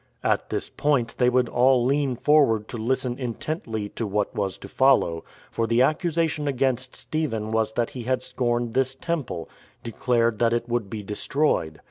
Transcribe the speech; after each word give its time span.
At 0.23 0.49
this 0.49 0.67
point 0.67 1.15
they 1.19 1.29
would 1.29 1.47
all 1.47 1.85
lean 1.85 2.15
forward 2.15 2.67
to 2.69 2.77
listen 2.79 3.19
intently 3.19 3.87
to 3.89 4.07
what 4.07 4.33
was 4.33 4.57
to 4.57 4.67
follow, 4.67 5.23
for 5.51 5.67
the 5.67 5.83
accusation 5.83 6.47
against 6.47 6.95
Stephen 6.95 7.51
was 7.51 7.73
that 7.73 7.91
he 7.91 8.03
scorned 8.17 8.73
this 8.73 8.95
Temple— 8.95 9.47
declared 9.83 10.39
that 10.39 10.53
it 10.53 10.67
would 10.67 10.89
be 10.89 11.03
destroyed. 11.03 11.77